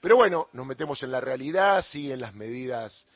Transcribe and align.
Pero 0.00 0.16
bueno, 0.16 0.48
nos 0.52 0.66
metemos 0.66 1.02
en 1.02 1.12
la 1.12 1.20
realidad, 1.20 1.82
siguen 1.82 2.20
las 2.20 2.34
medidas 2.34 3.06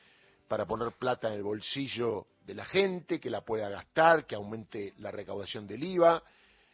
para 0.48 0.66
poner 0.66 0.92
plata 0.92 1.28
en 1.28 1.34
el 1.34 1.42
bolsillo 1.42 2.26
de 2.44 2.54
la 2.54 2.66
gente, 2.66 3.18
que 3.18 3.30
la 3.30 3.40
pueda 3.40 3.70
gastar, 3.70 4.26
que 4.26 4.34
aumente 4.34 4.92
la 4.98 5.10
recaudación 5.10 5.66
del 5.66 5.82
IVA 5.82 6.22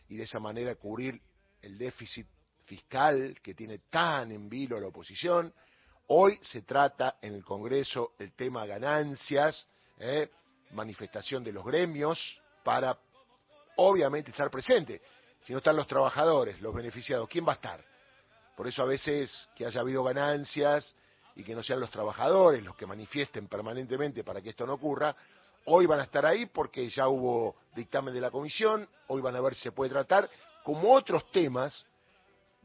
y 0.09 0.17
de 0.17 0.25
esa 0.25 0.41
manera 0.41 0.75
cubrir 0.75 1.21
el 1.63 1.79
déficit 1.79 2.27
fiscal 2.65 3.39
que 3.41 3.55
tiene 3.55 3.79
tan 3.89 4.33
en 4.33 4.49
vilo 4.49 4.81
la 4.81 4.89
oposición. 4.89 5.55
Hoy 6.09 6.39
se 6.43 6.63
trata 6.63 7.19
en 7.23 7.35
el 7.35 7.45
Congreso 7.45 8.15
el 8.19 8.33
tema 8.33 8.67
ganancias, 8.67 9.69
¿eh? 9.99 10.29
manifestación 10.73 11.45
de 11.45 11.53
los 11.53 11.65
gremios 11.65 12.41
para 12.65 12.99
obviamente 13.77 14.33
estar 14.33 14.51
presente. 14.51 15.01
Si 15.41 15.53
no 15.53 15.59
están 15.59 15.77
los 15.77 15.87
trabajadores, 15.87 16.61
los 16.61 16.75
beneficiados, 16.75 17.29
¿quién 17.29 17.47
va 17.47 17.53
a 17.53 17.55
estar? 17.55 17.90
Por 18.57 18.69
eso 18.69 18.83
a 18.83 18.87
veces 18.87 19.49
que 19.55 19.67
haya 19.67 19.81
habido 19.81 20.03
ganancias 20.05 20.95
y 21.37 21.45
que 21.45 21.55
no 21.55 21.63
sean 21.63 21.81
los 21.81 21.91
trabajadores 21.91 22.63
los 22.63 22.77
que 22.77 22.87
manifiesten 22.87 23.49
permanentemente 23.49 24.25
para 24.25 24.41
que 24.43 24.51
esto 24.51 24.67
no 24.67 24.75
ocurra, 24.75 25.15
hoy 25.67 25.87
van 25.87 26.01
a 26.01 26.05
estar 26.05 26.27
ahí 26.27 26.47
porque 26.47 26.89
ya 26.89 27.09
hubo 27.09 27.57
dictamen 27.75 28.13
de 28.13 28.21
la 28.21 28.31
comisión, 28.31 28.89
hoy 29.09 29.21
van 29.21 29.37
a 29.37 29.41
ver 29.41 29.55
si 29.55 29.63
se 29.63 29.73
puede 29.73 29.91
tratar, 29.91 30.29
como 30.65 30.93
otros 30.93 31.31
temas 31.31 31.87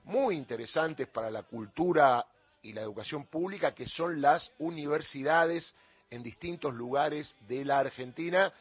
muy 0.04 0.36
interesantes 0.36 1.08
para 1.08 1.30
la 1.32 1.44
cultura 1.44 2.26
y 2.62 2.74
la 2.74 2.82
educación 2.82 3.26
pública, 3.26 3.74
que 3.74 3.88
son 3.88 4.22
las 4.22 4.52
universidades 4.60 5.74
en 6.10 6.24
distintos 6.24 6.74
lugares 6.74 7.36
de 7.48 7.66
la 7.66 7.80
Argentina, 7.80 8.52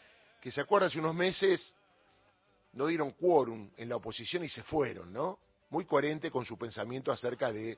que 0.41 0.51
se 0.51 0.61
acuerda 0.61 0.89
hace 0.89 0.99
unos 0.99 1.15
meses 1.15 1.75
no 2.75 2.87
dieron 2.87 3.13
quórum 3.13 3.71
en 3.77 3.89
la 3.89 3.97
oposición 3.97 4.45
y 4.45 4.49
se 4.49 4.63
fueron, 4.63 5.13
¿no? 5.13 5.39
Muy 5.75 5.87
coherente 5.87 6.31
con 6.31 6.45
su 6.45 6.57
pensamiento 6.57 7.11
acerca 7.11 7.51
de 7.51 7.77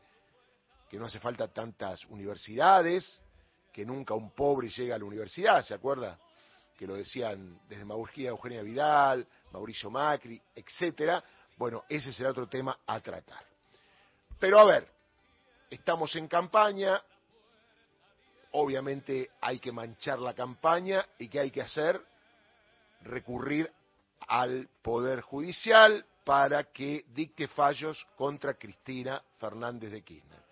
que 0.91 0.99
no 0.99 1.07
hace 1.07 1.19
falta 1.19 1.49
tantas 1.49 2.05
universidades, 2.11 3.23
que 3.73 3.87
nunca 3.87 4.13
un 4.13 4.33
pobre 4.33 4.69
llega 4.69 4.97
a 4.97 4.99
la 4.99 5.07
universidad, 5.07 5.65
¿se 5.65 5.73
acuerda? 5.73 6.19
Que 6.77 6.87
lo 6.87 6.95
decían 6.95 7.59
desde 7.67 7.87
Maurgia 7.87 8.29
Eugenia 8.29 8.61
Vidal, 8.61 9.27
Mauricio 9.51 9.89
Macri, 9.89 10.39
etcétera. 10.55 11.25
Bueno, 11.57 11.85
ese 11.89 12.13
será 12.13 12.33
otro 12.33 12.47
tema 12.47 12.79
a 12.87 13.01
tratar. 13.01 13.43
Pero 14.39 14.61
a 14.61 14.67
ver, 14.67 14.87
estamos 15.71 16.15
en 16.17 16.29
campaña, 16.29 17.03
obviamente 18.51 19.31
hay 19.41 19.59
que 19.59 19.73
manchar 19.73 20.19
la 20.19 20.35
campaña 20.35 21.03
y 21.19 21.29
¿qué 21.29 21.41
hay 21.41 21.51
que 21.51 21.63
hacer? 21.63 21.99
Recurrir 23.01 23.73
al 24.29 24.69
Poder 24.83 25.23
Judicial 25.23 26.05
para 26.27 26.65
que 26.73 27.05
dicte 27.15 27.47
fallos 27.47 28.05
contra 28.17 28.55
Cristina 28.55 29.23
Fernández 29.39 29.93
de 29.93 30.03
Kirchner. 30.03 30.43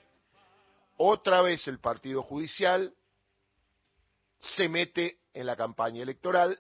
Otra 0.99 1.43
vez 1.43 1.67
el 1.67 1.81
Partido 1.81 2.23
Judicial 2.23 2.95
se 4.39 4.69
mete 4.69 5.19
en 5.33 5.47
la 5.47 5.57
campaña 5.57 6.01
electoral 6.01 6.57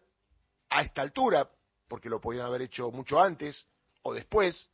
a 0.68 0.82
esta 0.82 1.02
altura, 1.02 1.48
porque 1.86 2.08
lo 2.08 2.20
podían 2.20 2.44
haber 2.44 2.62
hecho 2.62 2.90
mucho 2.90 3.20
antes 3.20 3.68
o 4.02 4.12
después, 4.12 4.68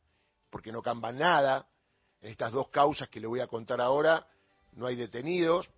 porque 0.49 0.71
no 0.71 0.81
cambia 0.81 1.11
nada. 1.11 1.67
En 2.19 2.31
estas 2.31 2.51
dos 2.51 2.69
causas 2.69 3.09
que 3.09 3.19
le 3.19 3.27
voy 3.27 3.41
a 3.41 3.47
contar 3.47 3.79
ahora, 3.79 4.25
no 4.71 4.87
hay 4.87 4.95
detenidos, 4.95 5.69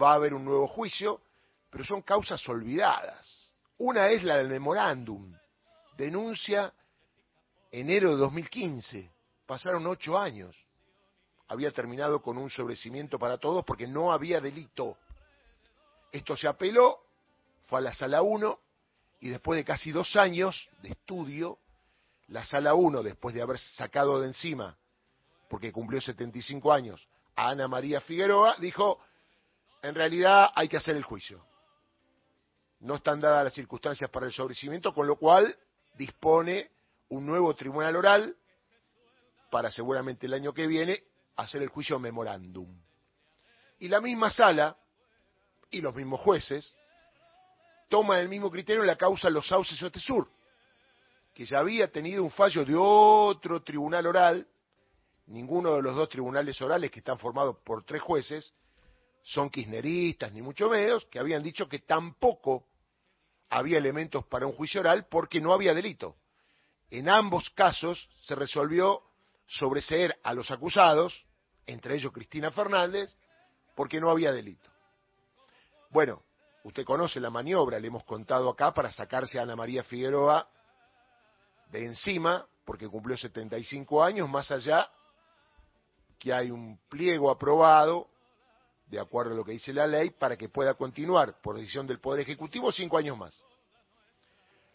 va 0.00 0.12
a 0.12 0.14
haber 0.14 0.32
un 0.32 0.46
nuevo 0.46 0.66
juicio, 0.66 1.20
pero 1.68 1.84
son 1.84 2.00
causas 2.00 2.48
olvidadas. 2.48 3.52
Una 3.76 4.08
es 4.08 4.22
la 4.22 4.38
del 4.38 4.48
memorándum, 4.48 5.36
denuncia 5.98 6.72
enero 7.72 8.10
de 8.10 8.16
2015, 8.18 9.10
pasaron 9.46 9.86
ocho 9.86 10.18
años. 10.18 10.54
Había 11.48 11.70
terminado 11.70 12.22
con 12.22 12.38
un 12.38 12.50
sobrecimiento 12.50 13.18
para 13.18 13.38
todos 13.38 13.64
porque 13.64 13.88
no 13.88 14.12
había 14.12 14.40
delito. 14.40 14.96
Esto 16.12 16.36
se 16.36 16.46
apeló, 16.46 17.00
fue 17.64 17.78
a 17.78 17.82
la 17.82 17.94
sala 17.94 18.22
1 18.22 18.58
y 19.20 19.30
después 19.30 19.56
de 19.56 19.64
casi 19.64 19.90
dos 19.90 20.14
años 20.16 20.68
de 20.82 20.90
estudio, 20.90 21.58
la 22.28 22.44
sala 22.44 22.74
1, 22.74 23.02
después 23.02 23.34
de 23.34 23.42
haber 23.42 23.58
sacado 23.58 24.20
de 24.20 24.28
encima, 24.28 24.76
porque 25.48 25.72
cumplió 25.72 26.00
75 26.00 26.72
años, 26.72 27.06
a 27.36 27.50
Ana 27.50 27.68
María 27.68 28.00
Figueroa, 28.00 28.56
dijo, 28.58 28.98
en 29.82 29.94
realidad 29.94 30.50
hay 30.54 30.68
que 30.68 30.76
hacer 30.76 30.96
el 30.96 31.04
juicio. 31.04 31.44
No 32.80 32.96
están 32.96 33.20
dadas 33.20 33.44
las 33.44 33.54
circunstancias 33.54 34.10
para 34.10 34.26
el 34.26 34.32
sobrecimiento, 34.32 34.92
con 34.92 35.06
lo 35.06 35.16
cual 35.16 35.56
dispone 35.94 36.70
un 37.12 37.26
nuevo 37.26 37.54
tribunal 37.54 37.94
oral 37.94 38.34
para 39.50 39.70
seguramente 39.70 40.24
el 40.24 40.32
año 40.32 40.54
que 40.54 40.66
viene 40.66 41.04
hacer 41.36 41.60
el 41.60 41.68
juicio 41.68 41.98
memorándum. 41.98 42.74
Y 43.80 43.88
la 43.88 44.00
misma 44.00 44.30
sala 44.30 44.78
y 45.70 45.82
los 45.82 45.94
mismos 45.94 46.20
jueces 46.20 46.74
toman 47.90 48.20
el 48.20 48.30
mismo 48.30 48.50
criterio 48.50 48.80
en 48.80 48.86
la 48.86 48.96
causa 48.96 49.28
Los 49.28 49.46
Sauces 49.46 49.78
Sur, 49.78 50.30
que 51.34 51.44
ya 51.44 51.58
había 51.58 51.92
tenido 51.92 52.24
un 52.24 52.30
fallo 52.30 52.64
de 52.64 52.74
otro 52.74 53.62
tribunal 53.62 54.06
oral, 54.06 54.48
ninguno 55.26 55.74
de 55.74 55.82
los 55.82 55.94
dos 55.94 56.08
tribunales 56.08 56.58
orales 56.62 56.90
que 56.90 57.00
están 57.00 57.18
formados 57.18 57.58
por 57.62 57.84
tres 57.84 58.00
jueces 58.00 58.54
son 59.22 59.50
kirchneristas, 59.50 60.32
ni 60.32 60.40
mucho 60.40 60.70
menos, 60.70 61.04
que 61.06 61.18
habían 61.18 61.42
dicho 61.42 61.68
que 61.68 61.80
tampoco 61.80 62.68
había 63.50 63.76
elementos 63.76 64.24
para 64.24 64.46
un 64.46 64.54
juicio 64.54 64.80
oral 64.80 65.08
porque 65.10 65.42
no 65.42 65.52
había 65.52 65.74
delito. 65.74 66.16
En 66.92 67.08
ambos 67.08 67.48
casos 67.48 68.06
se 68.20 68.34
resolvió 68.34 69.00
sobreseer 69.46 70.14
a 70.22 70.34
los 70.34 70.50
acusados, 70.50 71.24
entre 71.64 71.94
ellos 71.94 72.12
Cristina 72.12 72.50
Fernández, 72.50 73.16
porque 73.74 73.98
no 73.98 74.10
había 74.10 74.30
delito. 74.30 74.68
Bueno, 75.88 76.22
usted 76.64 76.84
conoce 76.84 77.18
la 77.18 77.30
maniobra, 77.30 77.80
le 77.80 77.86
hemos 77.86 78.04
contado 78.04 78.50
acá, 78.50 78.74
para 78.74 78.92
sacarse 78.92 79.38
a 79.38 79.44
Ana 79.44 79.56
María 79.56 79.82
Figueroa 79.82 80.46
de 81.70 81.86
encima, 81.86 82.46
porque 82.66 82.86
cumplió 82.86 83.16
75 83.16 84.04
años, 84.04 84.28
más 84.28 84.50
allá 84.50 84.86
que 86.18 86.30
hay 86.30 86.50
un 86.50 86.78
pliego 86.90 87.30
aprobado 87.30 88.10
de 88.88 89.00
acuerdo 89.00 89.32
a 89.32 89.36
lo 89.36 89.46
que 89.46 89.52
dice 89.52 89.72
la 89.72 89.86
ley, 89.86 90.10
para 90.10 90.36
que 90.36 90.50
pueda 90.50 90.74
continuar 90.74 91.40
por 91.40 91.56
decisión 91.56 91.86
del 91.86 92.00
Poder 92.00 92.20
Ejecutivo 92.20 92.70
cinco 92.70 92.98
años 92.98 93.16
más. 93.16 93.42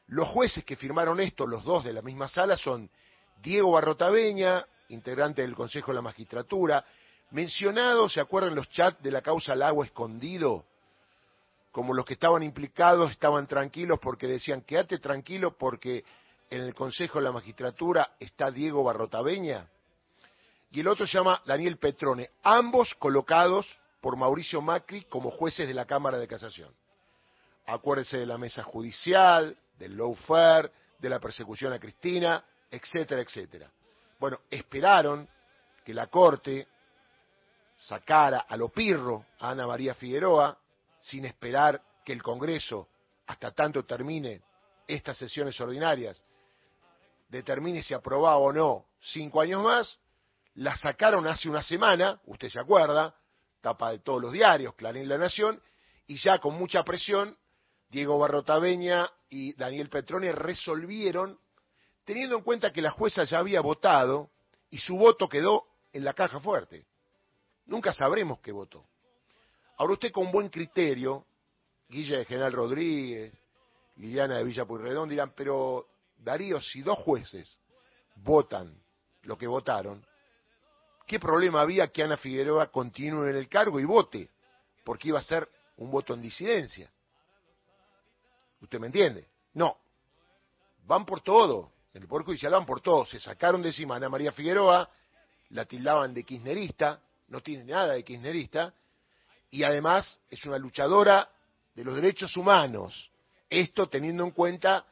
Los 0.07 0.28
jueces 0.29 0.63
que 0.63 0.75
firmaron 0.75 1.19
esto, 1.19 1.45
los 1.45 1.63
dos 1.63 1.84
de 1.84 1.94
la 1.94 2.01
misma 2.01 2.28
sala, 2.28 2.56
son 2.57 2.90
Diego 3.41 3.72
Barrotaveña, 3.72 4.66
integrante 4.90 5.41
del 5.41 5.56
Consejo 5.56 5.91
de 5.91 5.95
la 5.95 6.01
Magistratura, 6.01 6.85
mencionado, 7.31 8.07
¿se 8.07 8.22
acuerdan 8.22 8.56
los 8.56 8.69
chats 8.69 9.01
de 9.03 9.12
la 9.12 9.22
causa 9.22 9.56
Lago 9.56 9.84
Escondido? 9.84 10.66
Como 11.72 11.94
los 11.94 12.06
que 12.06 12.13
estaban 12.13 12.41
implicados 12.41 13.12
estaban 13.12 13.47
tranquilos 13.47 14.00
porque 14.01 14.28
decían, 14.28 14.62
quédate 14.62 15.00
tranquilo 15.00 15.57
porque 15.57 16.06
en 16.50 16.62
el 16.62 16.73
Consejo 16.73 17.19
de 17.19 17.25
la 17.25 17.34
Magistratura 17.34 18.16
está 18.19 18.50
Diego 18.50 18.84
Barrotaveña. 18.84 19.67
Y 20.72 20.79
el 20.79 20.88
otro 20.88 21.06
se 21.06 21.17
llama 21.17 21.41
Daniel 21.46 21.78
Petrone, 21.78 22.29
ambos 22.44 22.96
colocados 22.96 23.67
por 24.00 24.16
Mauricio 24.16 24.62
Macri 24.62 25.03
como 25.03 25.31
jueces 25.31 25.67
de 25.67 25.73
la 25.73 25.85
Cámara 25.85 26.17
de 26.17 26.28
Casación. 26.28 26.73
Acuérdese 27.66 28.17
de 28.17 28.25
la 28.25 28.38
mesa 28.38 28.63
judicial, 28.63 29.57
del 29.77 29.97
lawfare, 29.97 30.71
de 30.99 31.09
la 31.09 31.19
persecución 31.19 31.73
a 31.73 31.79
Cristina, 31.79 32.43
etcétera, 32.69 33.21
etcétera. 33.21 33.71
Bueno, 34.19 34.39
esperaron 34.49 35.27
que 35.85 35.93
la 35.93 36.07
Corte 36.07 36.67
sacara 37.75 38.39
a 38.39 38.57
lo 38.57 38.69
pirro 38.69 39.25
a 39.39 39.51
Ana 39.51 39.67
María 39.67 39.93
Figueroa, 39.93 40.57
sin 40.99 41.25
esperar 41.25 41.81
que 42.03 42.13
el 42.13 42.23
Congreso, 42.23 42.89
hasta 43.27 43.51
tanto 43.51 43.85
termine 43.85 44.41
estas 44.87 45.17
sesiones 45.17 45.59
ordinarias, 45.61 46.23
determine 47.29 47.83
si 47.83 47.93
aprobaba 47.93 48.37
o 48.37 48.51
no 48.51 48.85
cinco 48.99 49.41
años 49.41 49.63
más, 49.63 49.99
la 50.55 50.75
sacaron 50.75 51.27
hace 51.27 51.47
una 51.49 51.61
semana, 51.61 52.19
usted 52.25 52.49
se 52.49 52.59
acuerda, 52.59 53.16
tapa 53.61 53.91
de 53.91 53.99
todos 53.99 54.22
los 54.22 54.34
diarios, 54.34 54.73
Clarín 54.73 55.07
La 55.07 55.17
Nación, 55.17 55.61
y 56.07 56.17
ya 56.17 56.40
con 56.40 56.55
mucha 56.55 56.84
presión, 56.84 57.37
Diego 57.89 58.17
Barrotaveña 58.19 59.09
y 59.29 59.53
Daniel 59.53 59.89
Petrone 59.89 60.31
resolvieron, 60.31 61.39
teniendo 62.05 62.37
en 62.37 62.43
cuenta 62.43 62.72
que 62.72 62.81
la 62.81 62.91
jueza 62.91 63.23
ya 63.23 63.39
había 63.39 63.61
votado 63.61 64.29
y 64.69 64.78
su 64.78 64.97
voto 64.97 65.29
quedó 65.29 65.66
en 65.93 66.03
la 66.03 66.13
caja 66.13 66.39
fuerte. 66.39 66.85
Nunca 67.66 67.93
sabremos 67.93 68.39
qué 68.39 68.51
votó. 68.51 68.85
Ahora 69.78 69.93
usted 69.93 70.11
con 70.11 70.31
buen 70.31 70.49
criterio, 70.49 71.25
Guilla 71.89 72.17
de 72.17 72.25
General 72.25 72.51
Rodríguez, 72.51 73.34
Liliana 73.97 74.37
de 74.37 74.43
Villa 74.43 74.66
Puyredón 74.66 75.09
dirán, 75.09 75.33
pero 75.35 75.87
Darío, 76.17 76.61
si 76.61 76.81
dos 76.81 76.97
jueces 76.99 77.59
votan 78.16 78.81
lo 79.23 79.37
que 79.37 79.47
votaron, 79.47 80.05
¿Qué 81.07 81.22
problema 81.22 81.61
había 81.61 81.87
que 81.87 82.03
Ana 82.03 82.17
Figueroa 82.17 82.69
continúe 82.69 83.28
en 83.28 83.37
el 83.37 83.47
cargo 83.47 83.79
y 83.79 83.85
vote? 83.85 84.29
Porque 84.83 85.07
iba 85.07 85.19
a 85.19 85.23
ser 85.23 85.49
un 85.78 85.90
voto 85.90 86.13
en 86.13 86.22
disidencia. 86.22 86.91
¿Usted 88.61 88.79
me 88.79 88.87
entiende? 88.87 89.27
No. 89.53 89.77
Van 90.85 91.05
por 91.05 91.21
todo. 91.21 91.71
En 91.93 92.03
el 92.03 92.07
Poder 92.07 92.25
Judicial 92.25 92.51
van 92.51 92.65
por 92.65 92.81
todo. 92.81 93.05
Se 93.05 93.19
sacaron 93.19 93.61
de 93.61 93.69
encima 93.69 93.95
a 93.95 93.97
Ana 93.97 94.09
María 94.09 94.31
Figueroa, 94.31 94.89
la 95.49 95.65
tildaban 95.65 96.13
de 96.13 96.23
kirchnerista, 96.23 96.99
no 97.29 97.41
tiene 97.41 97.63
nada 97.63 97.93
de 97.93 98.03
kirchnerista, 98.03 98.73
y 99.49 99.63
además 99.63 100.19
es 100.29 100.45
una 100.45 100.57
luchadora 100.57 101.29
de 101.73 101.83
los 101.83 101.95
derechos 101.95 102.35
humanos. 102.37 103.09
Esto 103.49 103.87
teniendo 103.87 104.23
en 104.23 104.31
cuenta 104.31 104.85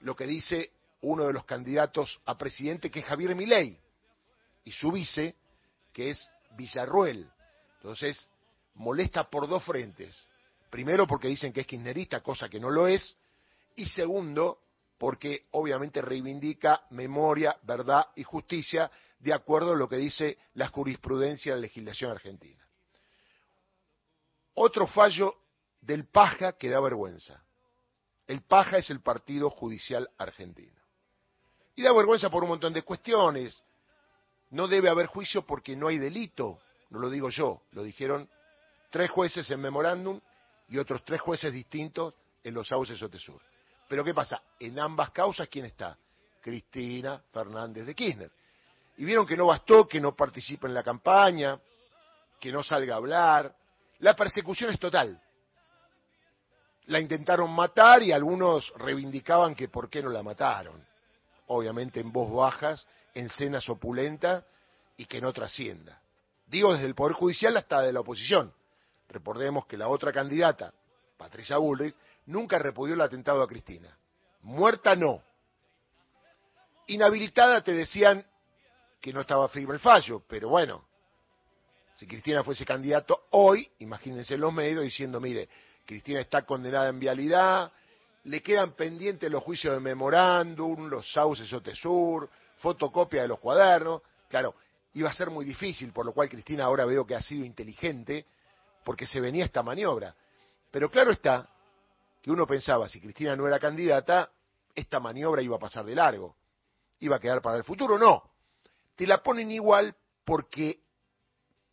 lo 0.00 0.14
que 0.14 0.26
dice 0.26 0.72
uno 1.02 1.24
de 1.26 1.32
los 1.32 1.44
candidatos 1.44 2.20
a 2.26 2.36
presidente, 2.36 2.90
que 2.90 3.00
es 3.00 3.06
Javier 3.06 3.34
Milei, 3.34 3.78
y 4.64 4.72
su 4.72 4.92
vice, 4.92 5.34
que 5.92 6.10
es 6.10 6.30
Villarruel. 6.56 7.28
Entonces, 7.76 8.28
molesta 8.74 9.28
por 9.28 9.48
dos 9.48 9.64
frentes. 9.64 10.28
Primero, 10.70 11.06
porque 11.06 11.28
dicen 11.28 11.52
que 11.52 11.62
es 11.62 11.66
kirchnerista, 11.66 12.20
cosa 12.20 12.48
que 12.48 12.60
no 12.60 12.70
lo 12.70 12.86
es. 12.86 13.16
Y 13.74 13.86
segundo, 13.86 14.60
porque 14.98 15.46
obviamente 15.52 16.00
reivindica 16.00 16.86
memoria, 16.90 17.56
verdad 17.62 18.08
y 18.14 18.22
justicia 18.22 18.90
de 19.18 19.34
acuerdo 19.34 19.72
a 19.72 19.76
lo 19.76 19.88
que 19.88 19.96
dice 19.96 20.38
la 20.54 20.68
jurisprudencia 20.68 21.52
de 21.52 21.58
la 21.58 21.62
legislación 21.62 22.10
argentina. 22.12 22.64
Otro 24.54 24.86
fallo 24.86 25.36
del 25.80 26.06
PAJA 26.06 26.52
que 26.52 26.70
da 26.70 26.80
vergüenza. 26.80 27.42
El 28.26 28.42
PAJA 28.42 28.78
es 28.78 28.90
el 28.90 29.00
Partido 29.00 29.50
Judicial 29.50 30.08
Argentino. 30.18 30.80
Y 31.74 31.82
da 31.82 31.92
vergüenza 31.92 32.30
por 32.30 32.42
un 32.42 32.50
montón 32.50 32.72
de 32.72 32.82
cuestiones. 32.82 33.62
No 34.50 34.68
debe 34.68 34.88
haber 34.88 35.06
juicio 35.06 35.46
porque 35.46 35.76
no 35.76 35.88
hay 35.88 35.98
delito, 35.98 36.60
no 36.90 36.98
lo 36.98 37.08
digo 37.08 37.30
yo, 37.30 37.62
lo 37.72 37.82
dijeron 37.82 38.28
tres 38.90 39.10
jueces 39.10 39.50
en 39.50 39.60
memorándum 39.60 40.20
y 40.70 40.78
otros 40.78 41.04
tres 41.04 41.20
jueces 41.20 41.52
distintos 41.52 42.14
en 42.42 42.54
los 42.54 42.66
sauces 42.66 43.02
Otesur. 43.02 43.40
Pero 43.88 44.04
¿qué 44.04 44.14
pasa? 44.14 44.40
En 44.58 44.78
ambas 44.78 45.10
causas, 45.10 45.48
¿quién 45.48 45.66
está? 45.66 45.98
Cristina 46.40 47.22
Fernández 47.32 47.84
de 47.84 47.94
Kirchner. 47.94 48.30
Y 48.96 49.04
vieron 49.04 49.26
que 49.26 49.36
no 49.36 49.46
bastó 49.46 49.86
que 49.86 50.00
no 50.00 50.14
participe 50.14 50.66
en 50.66 50.74
la 50.74 50.82
campaña, 50.82 51.58
que 52.38 52.52
no 52.52 52.62
salga 52.62 52.94
a 52.94 52.98
hablar. 52.98 53.54
La 53.98 54.14
persecución 54.14 54.70
es 54.70 54.78
total. 54.78 55.20
La 56.86 57.00
intentaron 57.00 57.52
matar 57.52 58.02
y 58.02 58.12
algunos 58.12 58.72
reivindicaban 58.76 59.54
que 59.54 59.68
por 59.68 59.90
qué 59.90 60.02
no 60.02 60.10
la 60.10 60.22
mataron. 60.22 60.86
Obviamente 61.48 62.00
en 62.00 62.12
voz 62.12 62.32
bajas, 62.32 62.86
en 63.14 63.28
cenas 63.28 63.68
opulentas 63.68 64.44
y 64.96 65.06
que 65.06 65.20
no 65.20 65.32
trascienda. 65.32 66.00
Digo 66.46 66.72
desde 66.72 66.86
el 66.86 66.94
Poder 66.94 67.14
Judicial 67.14 67.56
hasta 67.56 67.82
de 67.82 67.92
la 67.92 68.00
oposición. 68.00 68.52
Recordemos 69.10 69.66
que 69.66 69.76
la 69.76 69.88
otra 69.88 70.12
candidata, 70.12 70.72
Patricia 71.16 71.58
Bullrich, 71.58 71.94
nunca 72.26 72.58
repudió 72.58 72.94
el 72.94 73.00
atentado 73.00 73.42
a 73.42 73.48
Cristina. 73.48 73.96
Muerta 74.42 74.94
no. 74.94 75.22
Inhabilitada 76.86 77.60
te 77.62 77.72
decían 77.72 78.24
que 79.00 79.12
no 79.12 79.22
estaba 79.22 79.48
firme 79.48 79.74
el 79.74 79.80
fallo, 79.80 80.22
pero 80.28 80.48
bueno, 80.48 80.84
si 81.94 82.06
Cristina 82.06 82.44
fuese 82.44 82.64
candidato 82.64 83.26
hoy, 83.30 83.68
imagínense 83.80 84.34
en 84.34 84.40
los 84.40 84.52
medios 84.52 84.84
diciendo, 84.84 85.20
mire, 85.20 85.48
Cristina 85.84 86.20
está 86.20 86.42
condenada 86.42 86.88
en 86.88 87.00
vialidad, 87.00 87.72
le 88.24 88.42
quedan 88.42 88.72
pendientes 88.72 89.30
los 89.30 89.42
juicios 89.42 89.74
de 89.74 89.80
memorándum, 89.80 90.88
los 90.88 91.10
sauces 91.10 91.52
o 91.52 91.60
tesur, 91.60 92.30
fotocopia 92.58 93.22
de 93.22 93.28
los 93.28 93.40
cuadernos. 93.40 94.02
Claro, 94.28 94.54
iba 94.94 95.10
a 95.10 95.12
ser 95.12 95.30
muy 95.30 95.44
difícil, 95.44 95.92
por 95.92 96.06
lo 96.06 96.12
cual 96.12 96.28
Cristina 96.28 96.64
ahora 96.64 96.84
veo 96.84 97.06
que 97.06 97.16
ha 97.16 97.22
sido 97.22 97.44
inteligente, 97.44 98.26
porque 98.84 99.06
se 99.06 99.20
venía 99.20 99.44
esta 99.44 99.62
maniobra. 99.62 100.14
Pero 100.70 100.90
claro 100.90 101.10
está 101.10 101.48
que 102.22 102.30
uno 102.30 102.46
pensaba, 102.46 102.88
si 102.88 103.00
Cristina 103.00 103.34
no 103.36 103.46
era 103.46 103.58
candidata, 103.58 104.30
esta 104.74 105.00
maniobra 105.00 105.42
iba 105.42 105.56
a 105.56 105.60
pasar 105.60 105.84
de 105.84 105.94
largo, 105.94 106.36
iba 107.00 107.16
a 107.16 107.20
quedar 107.20 107.40
para 107.40 107.56
el 107.56 107.64
futuro. 107.64 107.98
No, 107.98 108.30
te 108.94 109.06
la 109.06 109.22
ponen 109.22 109.50
igual 109.50 109.94
porque 110.24 110.80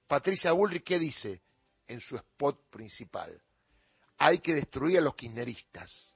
Patricia 0.07 0.51
Bullrich, 0.53 0.83
¿qué 0.83 0.99
dice 0.99 1.41
en 1.87 1.99
su 1.99 2.15
spot 2.15 2.69
principal? 2.69 3.41
Hay 4.17 4.39
que 4.39 4.53
destruir 4.53 4.97
a 4.97 5.01
los 5.01 5.15
kirchneristas. 5.15 6.15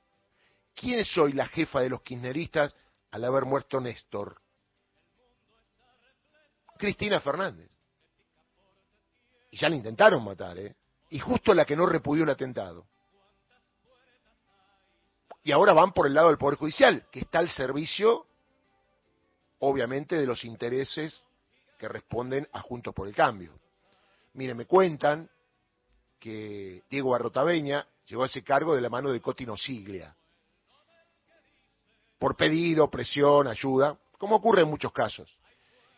¿Quién 0.74 1.00
es 1.00 1.18
hoy 1.18 1.34
la 1.34 1.46
jefa 1.48 1.82
de 1.82 1.90
los 1.90 2.02
kirchneristas 2.02 2.76
al 3.12 3.24
haber 3.26 3.46
muerto 3.46 3.80
Néstor? 3.80 4.42
Cristina 6.78 7.20
Fernández. 7.20 7.70
Y 9.52 9.58
ya 9.58 9.70
la 9.70 9.76
intentaron 9.76 10.24
matar, 10.24 10.58
¿eh? 10.58 10.76
Y 11.12 11.20
justo 11.20 11.54
la 11.54 11.66
que 11.66 11.76
no 11.76 11.86
repudió 11.86 12.24
el 12.24 12.30
atentado. 12.30 12.86
Y 15.44 15.52
ahora 15.52 15.74
van 15.74 15.92
por 15.92 16.08
el 16.08 16.14
lado 16.14 16.30
del 16.30 16.38
Poder 16.38 16.58
Judicial, 16.58 17.06
que 17.12 17.20
está 17.20 17.40
al 17.40 17.50
servicio, 17.50 18.26
obviamente, 19.60 20.16
de 20.16 20.26
los 20.26 20.44
intereses 20.46 21.26
que 21.78 21.88
responden 21.88 22.48
a 22.54 22.62
Juntos 22.62 22.94
por 22.94 23.08
el 23.08 23.16
Cambio. 23.16 23.60
Mire, 24.34 24.54
me 24.54 24.66
cuentan 24.66 25.30
que 26.20 26.84
Diego 26.90 27.10
Barrotaveña 27.10 27.86
llegó 28.06 28.24
a 28.24 28.28
ese 28.28 28.44
cargo 28.44 28.76
de 28.76 28.82
la 28.82 28.90
mano 28.90 29.12
de 29.12 29.20
Cotino 29.20 29.58
Siglia, 29.58 30.16
por 32.20 32.38
pedido, 32.38 32.90
presión, 32.90 33.48
ayuda, 33.48 33.98
como 34.18 34.36
ocurre 34.36 34.62
en 34.62 34.70
muchos 34.70 34.94
casos, 34.94 35.36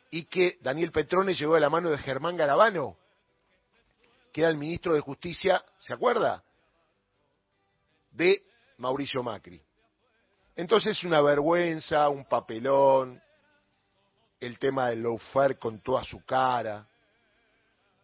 y 0.09 0.25
que 0.25 0.57
Daniel 0.61 0.91
Petrone 0.91 1.35
llegó 1.35 1.55
de 1.55 1.59
la 1.59 1.69
mano 1.69 1.89
de 1.89 1.97
Germán 1.97 2.37
Garabano, 2.37 2.97
que 4.33 4.41
era 4.41 4.49
el 4.49 4.57
ministro 4.57 4.95
de 4.95 4.99
Justicia, 4.99 5.63
¿se 5.77 5.93
acuerda? 5.93 6.43
De 8.11 8.43
Mauricio 8.77 9.21
Macri. 9.21 9.61
Entonces 10.55 10.97
es 10.97 11.03
una 11.03 11.21
vergüenza, 11.21 12.09
un 12.09 12.25
papelón, 12.25 13.21
el 14.39 14.57
tema 14.57 14.89
del 14.89 15.03
lawfare 15.03 15.59
con 15.59 15.79
toda 15.81 16.03
su 16.03 16.25
cara. 16.25 16.87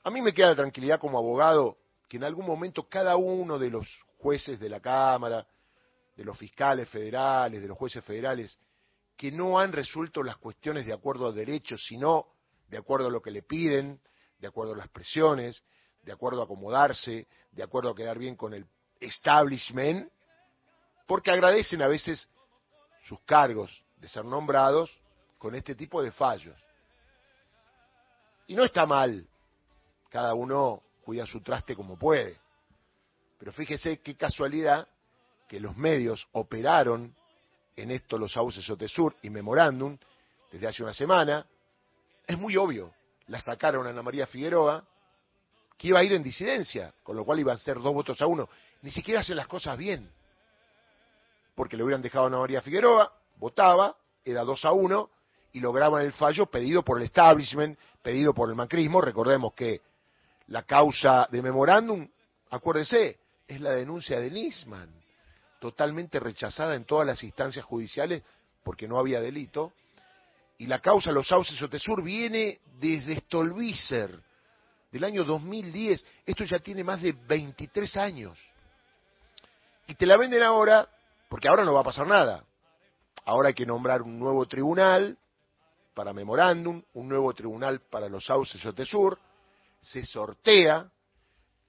A 0.04 0.12
mí 0.12 0.22
me 0.22 0.34
queda 0.34 0.50
la 0.50 0.56
tranquilidad 0.56 1.00
como 1.00 1.18
abogado 1.18 1.78
que 2.08 2.18
en 2.18 2.24
algún 2.24 2.46
momento 2.46 2.88
cada 2.88 3.18
uno 3.18 3.58
de 3.58 3.72
los 3.72 3.88
jueces 4.20 4.60
de 4.60 4.70
la 4.70 4.80
Cámara, 4.80 5.46
de 6.16 6.24
los 6.24 6.38
fiscales 6.38 6.88
federales, 6.90 7.62
de 7.62 7.68
los 7.68 7.78
jueces 7.78 8.04
federales, 8.04 8.58
que 9.18 9.32
no 9.32 9.60
han 9.60 9.72
resuelto 9.72 10.22
las 10.22 10.38
cuestiones 10.38 10.86
de 10.86 10.94
acuerdo 10.94 11.28
a 11.28 11.32
derechos, 11.32 11.84
sino 11.88 12.28
de 12.68 12.78
acuerdo 12.78 13.08
a 13.08 13.12
lo 13.12 13.22
que 13.22 13.32
le 13.32 13.42
piden, 13.42 14.00
de 14.38 14.48
acuerdo 14.48 14.74
a 14.74 14.78
las 14.78 14.90
presiones, 14.90 15.64
de 16.10 16.14
acuerdo 16.14 16.42
a 16.42 16.46
acomodarse, 16.46 17.28
de 17.52 17.62
acuerdo 17.62 17.92
a 17.92 17.96
quedar 17.96 18.18
bien 18.18 18.36
con 18.36 18.52
el 18.56 18.66
establishment, 19.00 20.12
porque 21.06 21.30
agradecen 21.30 21.84
a 21.84 21.88
veces 21.88 22.28
sus 23.08 23.20
cargos 23.26 23.84
de 23.98 24.08
ser 24.08 24.26
nombrados 24.26 24.90
con 25.38 25.54
este 25.54 25.76
tipo 25.76 26.02
de 26.02 26.12
fallos. 26.12 26.60
Y 28.48 28.56
no 28.56 28.64
está 28.64 28.88
mal, 28.88 29.24
cada 30.10 30.34
uno 30.34 30.82
cuida 31.04 31.28
su 31.28 31.42
traste 31.42 31.76
como 31.76 31.96
puede. 31.96 32.40
Pero 33.38 33.54
fíjese 33.54 34.02
qué 34.02 34.18
casualidad 34.18 34.88
que 35.48 35.60
los 35.60 35.78
medios 35.78 36.28
operaron 36.32 37.16
en 37.76 37.92
esto 37.92 38.18
los 38.18 38.32
sauces 38.32 38.68
Otesur 38.68 39.16
y 39.22 39.30
Memorándum 39.30 39.96
desde 40.52 40.68
hace 40.70 40.82
una 40.82 40.94
semana. 40.96 41.46
Es 42.26 42.36
muy 42.36 42.58
obvio, 42.58 42.96
la 43.28 43.40
sacaron 43.40 43.86
a 43.86 43.92
Ana 43.92 44.02
María 44.02 44.26
Figueroa, 44.26 44.89
que 45.80 45.88
iba 45.88 45.98
a 45.98 46.04
ir 46.04 46.14
en 46.14 46.22
disidencia, 46.22 46.94
con 47.02 47.16
lo 47.16 47.26
cual 47.26 47.40
iban 47.40 47.56
a 47.56 47.60
ser 47.60 47.80
dos 47.80 47.94
votos 47.94 48.22
a 48.22 48.28
uno. 48.28 48.48
Ni 48.84 48.92
siquiera 48.92 49.22
hacen 49.22 49.38
las 49.38 49.48
cosas 49.48 49.76
bien 49.76 50.12
porque 51.60 51.76
le 51.76 51.84
hubieran 51.84 52.02
dejado 52.02 52.24
a 52.24 52.28
Ana 52.30 52.38
María 52.38 52.62
Figueroa, 52.62 53.12
votaba, 53.36 53.94
era 54.24 54.46
2 54.46 54.64
a 54.64 54.72
1, 54.72 55.10
y 55.52 55.60
lograban 55.60 56.06
el 56.06 56.14
fallo 56.14 56.46
pedido 56.46 56.84
por 56.84 57.00
el 57.00 57.04
establishment, 57.04 57.78
pedido 58.02 58.34
por 58.34 58.48
el 58.48 58.56
macrismo. 58.56 59.02
Recordemos 59.02 59.52
que 59.56 59.82
la 60.48 60.64
causa 60.64 61.28
de 61.30 61.42
memorándum, 61.42 62.08
acuérdese, 62.50 63.20
es 63.46 63.60
la 63.60 63.72
denuncia 63.72 64.22
de 64.22 64.32
Nisman, 64.32 64.90
totalmente 65.60 66.18
rechazada 66.22 66.76
en 66.76 66.86
todas 66.86 67.06
las 67.06 67.22
instancias 67.26 67.66
judiciales 67.66 68.24
porque 68.64 68.88
no 68.88 68.98
había 68.98 69.20
delito. 69.20 69.74
Y 70.60 70.66
la 70.66 70.80
causa 70.80 71.12
Los 71.12 71.28
Sauces 71.28 71.62
Otesur 71.62 72.02
viene 72.02 72.62
desde 72.80 73.20
Stolbizer, 73.20 74.18
del 74.92 75.04
año 75.04 75.24
2010. 75.24 76.06
Esto 76.26 76.44
ya 76.44 76.60
tiene 76.60 76.84
más 76.84 77.02
de 77.02 77.14
23 77.14 77.98
años. 77.98 78.40
Y 79.88 79.96
te 79.96 80.06
la 80.06 80.18
venden 80.18 80.44
ahora 80.44 80.88
porque 81.30 81.48
ahora 81.48 81.64
no 81.64 81.74
va 81.74 81.82
a 81.82 81.86
pasar 81.86 82.08
nada. 82.08 82.44
Ahora 83.26 83.50
hay 83.50 83.54
que 83.54 83.66
nombrar 83.66 84.02
un 84.02 84.18
nuevo 84.18 84.46
tribunal 84.48 85.18
para 85.94 86.14
memorándum, 86.14 86.82
un 86.94 87.10
nuevo 87.10 87.34
tribunal 87.34 87.82
para 87.82 88.08
los 88.08 88.26
sauces 88.26 88.66
Otesur, 88.66 89.20
se 89.82 90.06
sortea, 90.06 90.90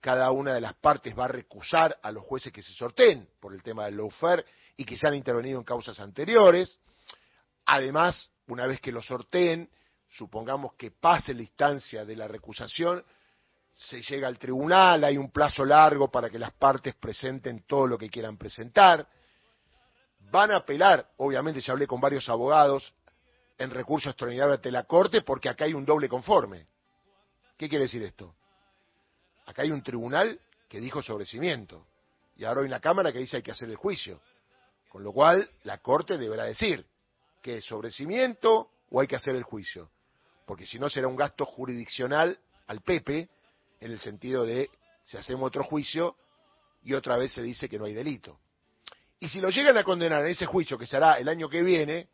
cada 0.01 0.31
una 0.31 0.55
de 0.55 0.61
las 0.61 0.75
partes 0.75 1.19
va 1.19 1.25
a 1.27 1.29
recusar 1.29 1.99
a 2.03 2.11
los 2.11 2.25
jueces 2.25 2.53
que 2.53 2.63
se 2.63 2.73
sorteen 2.73 3.29
por 3.41 3.55
el 3.55 3.63
tema 3.63 3.85
del 3.85 3.97
lawfare 3.97 4.45
y 4.77 4.85
que 4.85 4.97
se 4.97 5.07
han 5.07 5.15
intervenido 5.15 5.59
en 5.59 5.65
causas 5.65 6.01
anteriores. 6.01 6.79
Además, 7.67 8.31
una 8.47 8.67
vez 8.67 8.81
que 8.81 8.93
lo 8.93 9.03
sorteen, 9.03 9.69
supongamos 10.11 10.75
que 10.75 10.91
pase 10.91 11.35
la 11.35 11.43
instancia 11.43 12.05
de 12.05 12.17
la 12.17 12.29
recusación, 12.29 13.05
se 13.73 14.03
llega 14.03 14.29
al 14.29 14.39
tribunal, 14.39 15.05
hay 15.05 15.17
un 15.17 15.31
plazo 15.31 15.65
largo 15.65 16.11
para 16.11 16.29
que 16.29 16.39
las 16.39 16.53
partes 16.53 16.95
presenten 16.97 17.65
todo 17.67 17.87
lo 17.87 17.97
que 17.97 18.11
quieran 18.11 18.37
presentar 18.37 19.07
van 20.31 20.51
a 20.53 20.59
apelar, 20.59 21.11
obviamente 21.17 21.61
ya 21.61 21.73
hablé 21.73 21.87
con 21.87 22.01
varios 22.01 22.29
abogados, 22.29 22.93
en 23.59 23.71
recurso 23.71 24.09
extraordinario 24.09 24.55
ante 24.55 24.71
la 24.71 24.85
Corte, 24.85 25.23
porque 25.23 25.49
acá 25.49 25.65
hay 25.65 25.75
un 25.75 25.85
doble 25.85 26.09
conforme. 26.09 26.67
¿Qué 27.57 27.69
quiere 27.69 27.85
decir 27.85 28.03
esto? 28.03 28.35
Acá 29.47 29.63
hay 29.63 29.71
un 29.71 29.83
tribunal 29.83 30.41
que 30.69 30.81
dijo 30.81 31.03
sobre 31.03 31.27
cimiento 31.27 31.87
y 32.37 32.45
ahora 32.45 32.61
hay 32.61 32.67
una 32.67 32.81
Cámara 32.81 33.13
que 33.13 33.19
dice 33.19 33.37
hay 33.37 33.43
que 33.43 33.51
hacer 33.51 33.69
el 33.69 33.77
juicio. 33.77 34.21
Con 34.89 35.05
lo 35.05 35.13
cual, 35.13 35.49
la 35.65 35.79
Corte 35.79 36.17
deberá 36.17 36.45
decir 36.45 36.87
que 37.43 37.59
es 37.59 37.65
sobre 37.65 37.91
cimiento 37.91 38.71
o 38.91 39.01
hay 39.01 39.07
que 39.07 39.17
hacer 39.17 39.37
el 39.37 39.43
juicio. 39.43 39.91
Porque 40.51 40.67
si 40.67 40.81
no 40.81 40.91
será 40.91 41.07
un 41.07 41.15
gasto 41.15 41.47
jurisdiccional 41.47 42.37
al 42.67 42.81
Pepe, 42.81 43.29
en 43.79 43.93
el 43.93 44.01
sentido 44.01 44.45
de 44.45 44.69
si 45.05 45.17
hacemos 45.17 45.47
otro 45.47 45.63
juicio 45.63 46.17
y 46.83 46.93
otra 46.95 47.17
vez 47.17 47.33
se 47.33 47.41
dice 47.41 47.69
que 47.69 47.79
no 47.79 47.85
hay 47.85 47.95
delito. 47.95 48.41
Y 49.21 49.29
si 49.29 49.41
lo 49.41 49.51
llegan 49.51 49.77
a 49.77 49.85
condenar 49.85 50.25
en 50.25 50.33
ese 50.33 50.47
juicio 50.47 50.77
que 50.77 50.89
será 50.89 51.19
el 51.19 51.29
año 51.29 51.49
que 51.49 51.63
viene, 51.63 52.09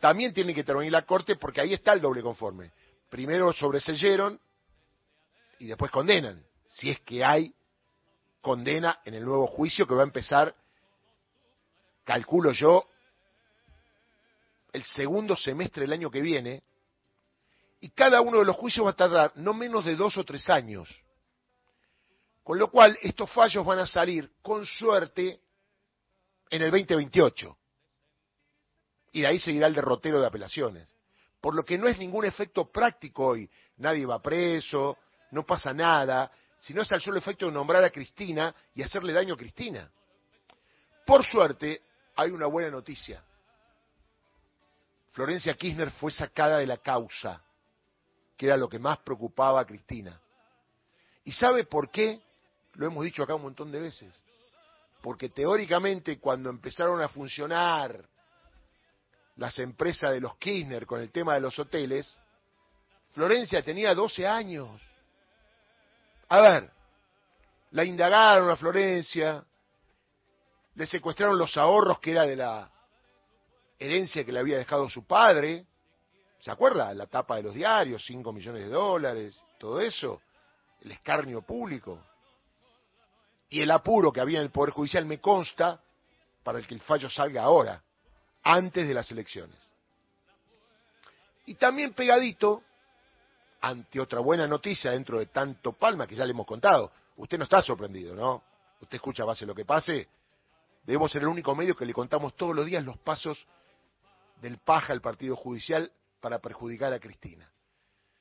también 0.00 0.34
tiene 0.34 0.52
que 0.54 0.58
intervenir 0.58 0.90
la 0.90 1.02
Corte 1.02 1.36
porque 1.36 1.60
ahí 1.60 1.72
está 1.72 1.92
el 1.92 2.00
doble 2.00 2.20
conforme. 2.20 2.72
Primero 3.10 3.52
sobreseyeron 3.52 4.40
y 5.60 5.66
después 5.66 5.92
condenan, 5.92 6.44
si 6.66 6.90
es 6.90 6.98
que 7.02 7.24
hay 7.24 7.54
condena 8.40 9.02
en 9.04 9.14
el 9.14 9.24
nuevo 9.24 9.46
juicio 9.46 9.86
que 9.86 9.94
va 9.94 10.00
a 10.00 10.06
empezar, 10.06 10.52
calculo 12.02 12.50
yo, 12.50 12.88
el 14.72 14.82
segundo 14.82 15.36
semestre 15.36 15.82
del 15.82 15.92
año 15.92 16.10
que 16.10 16.20
viene, 16.20 16.64
y 17.86 17.90
cada 17.90 18.20
uno 18.20 18.40
de 18.40 18.44
los 18.44 18.56
juicios 18.56 18.84
va 18.84 18.90
a 18.90 18.96
tardar 18.96 19.30
no 19.36 19.54
menos 19.54 19.84
de 19.84 19.94
dos 19.94 20.16
o 20.16 20.24
tres 20.24 20.50
años. 20.50 20.88
Con 22.42 22.58
lo 22.58 22.68
cual, 22.68 22.98
estos 23.00 23.30
fallos 23.30 23.64
van 23.64 23.78
a 23.78 23.86
salir, 23.86 24.28
con 24.42 24.66
suerte, 24.66 25.40
en 26.50 26.62
el 26.62 26.72
2028. 26.72 27.56
Y 29.12 29.20
de 29.20 29.26
ahí 29.28 29.38
seguirá 29.38 29.68
el 29.68 29.74
derrotero 29.76 30.20
de 30.20 30.26
apelaciones. 30.26 30.92
Por 31.40 31.54
lo 31.54 31.64
que 31.64 31.78
no 31.78 31.86
es 31.86 31.96
ningún 31.96 32.24
efecto 32.24 32.72
práctico 32.72 33.24
hoy. 33.24 33.48
Nadie 33.76 34.04
va 34.04 34.20
preso, 34.20 34.98
no 35.30 35.46
pasa 35.46 35.72
nada, 35.72 36.32
sino 36.58 36.82
es 36.82 36.90
el 36.90 37.00
solo 37.00 37.18
efecto 37.18 37.46
de 37.46 37.52
nombrar 37.52 37.84
a 37.84 37.90
Cristina 37.90 38.52
y 38.74 38.82
hacerle 38.82 39.12
daño 39.12 39.34
a 39.34 39.38
Cristina. 39.38 39.88
Por 41.06 41.24
suerte, 41.24 41.82
hay 42.16 42.32
una 42.32 42.46
buena 42.46 42.68
noticia. 42.68 43.22
Florencia 45.12 45.54
Kirchner 45.54 45.92
fue 45.92 46.10
sacada 46.10 46.58
de 46.58 46.66
la 46.66 46.78
causa, 46.78 47.45
que 48.36 48.46
era 48.46 48.56
lo 48.56 48.68
que 48.68 48.78
más 48.78 48.98
preocupaba 48.98 49.60
a 49.60 49.64
Cristina. 49.64 50.20
¿Y 51.24 51.32
sabe 51.32 51.64
por 51.64 51.90
qué? 51.90 52.20
Lo 52.74 52.86
hemos 52.86 53.04
dicho 53.04 53.22
acá 53.22 53.34
un 53.34 53.42
montón 53.42 53.72
de 53.72 53.80
veces. 53.80 54.14
Porque 55.02 55.28
teóricamente 55.28 56.18
cuando 56.18 56.50
empezaron 56.50 57.00
a 57.00 57.08
funcionar 57.08 58.04
las 59.36 59.58
empresas 59.58 60.12
de 60.12 60.20
los 60.20 60.36
Kirchner 60.36 60.86
con 60.86 61.00
el 61.00 61.10
tema 61.10 61.34
de 61.34 61.40
los 61.40 61.58
hoteles, 61.58 62.18
Florencia 63.12 63.62
tenía 63.62 63.94
12 63.94 64.26
años. 64.26 64.80
A 66.28 66.40
ver, 66.40 66.70
la 67.70 67.84
indagaron 67.84 68.50
a 68.50 68.56
Florencia, 68.56 69.44
le 70.74 70.86
secuestraron 70.86 71.38
los 71.38 71.56
ahorros 71.56 71.98
que 72.00 72.10
era 72.10 72.24
de 72.24 72.36
la 72.36 72.70
herencia 73.78 74.24
que 74.24 74.32
le 74.32 74.40
había 74.40 74.58
dejado 74.58 74.88
su 74.90 75.06
padre. 75.06 75.66
¿Se 76.40 76.50
acuerda? 76.50 76.92
La 76.94 77.06
tapa 77.06 77.36
de 77.36 77.42
los 77.44 77.54
diarios, 77.54 78.04
5 78.06 78.32
millones 78.32 78.64
de 78.64 78.70
dólares, 78.70 79.42
todo 79.58 79.80
eso, 79.80 80.20
el 80.82 80.92
escarnio 80.92 81.42
público. 81.42 82.00
Y 83.48 83.62
el 83.62 83.70
apuro 83.70 84.12
que 84.12 84.20
había 84.20 84.38
en 84.38 84.44
el 84.44 84.50
Poder 84.50 84.72
Judicial 84.72 85.04
me 85.06 85.20
consta 85.20 85.80
para 86.42 86.58
el 86.58 86.66
que 86.66 86.74
el 86.74 86.80
fallo 86.80 87.10
salga 87.10 87.42
ahora, 87.42 87.82
antes 88.42 88.86
de 88.86 88.94
las 88.94 89.10
elecciones. 89.10 89.58
Y 91.46 91.54
también 91.54 91.92
pegadito 91.92 92.62
ante 93.60 94.00
otra 94.00 94.20
buena 94.20 94.46
noticia 94.46 94.92
dentro 94.92 95.18
de 95.18 95.26
tanto 95.26 95.72
palma 95.72 96.06
que 96.06 96.14
ya 96.14 96.24
le 96.24 96.32
hemos 96.32 96.46
contado. 96.46 96.92
Usted 97.16 97.38
no 97.38 97.44
está 97.44 97.62
sorprendido, 97.62 98.14
¿no? 98.14 98.42
Usted 98.80 98.96
escucha, 98.96 99.24
base 99.24 99.46
lo 99.46 99.54
que 99.54 99.64
pase. 99.64 100.08
Debemos 100.84 101.10
ser 101.10 101.22
el 101.22 101.28
único 101.28 101.54
medio 101.54 101.74
que 101.74 101.86
le 101.86 101.92
contamos 101.92 102.36
todos 102.36 102.54
los 102.54 102.66
días 102.66 102.84
los 102.84 102.98
pasos 102.98 103.44
del 104.40 104.58
paja 104.58 104.92
al 104.92 105.00
Partido 105.00 105.34
Judicial 105.34 105.90
para 106.26 106.40
perjudicar 106.40 106.92
a 106.92 106.98
Cristina. 106.98 107.48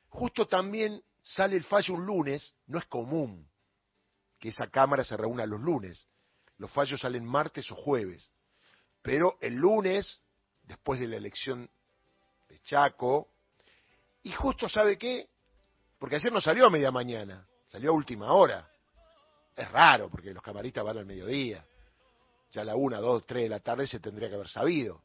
Justo 0.10 0.48
también 0.48 1.02
sale 1.24 1.56
el 1.56 1.64
fallo 1.64 1.96
un 1.96 2.06
lunes, 2.06 2.56
no 2.68 2.78
es 2.78 2.86
común 2.86 3.50
que 4.38 4.50
esa 4.50 4.68
Cámara 4.68 5.04
se 5.04 5.18
reúna 5.18 5.48
los 5.48 5.60
lunes. 5.60 6.06
Los 6.60 6.72
fallos 6.72 7.02
salen 7.02 7.26
martes 7.26 7.72
o 7.72 7.76
jueves. 7.76 8.32
Pero 9.02 9.40
el 9.42 9.56
lunes, 9.56 10.22
después 10.62 11.00
de 11.00 11.08
la 11.08 11.18
elección 11.18 11.68
de 12.48 12.60
Chaco, 12.60 13.28
y 14.22 14.32
justo 14.34 14.70
sabe 14.70 15.00
qué, 15.00 15.28
porque 15.98 16.18
ayer 16.18 16.32
no 16.32 16.42
salió 16.42 16.68
a 16.68 16.70
media 16.70 16.92
mañana, 16.92 17.48
salió 17.66 17.90
a 17.90 17.96
última 17.96 18.34
hora. 18.34 18.70
Es 19.56 19.72
raro, 19.72 20.12
porque 20.12 20.32
los 20.32 20.44
camaristas 20.44 20.86
van 20.86 21.00
al 21.00 21.08
mediodía. 21.08 21.66
Ya 22.52 22.62
a 22.62 22.66
la 22.66 22.76
una, 22.76 23.00
dos, 23.00 23.26
tres 23.26 23.46
de 23.46 23.50
la 23.50 23.62
tarde 23.62 23.88
se 23.88 24.00
tendría 24.00 24.30
que 24.30 24.36
haber 24.36 24.50
sabido. 24.50 25.02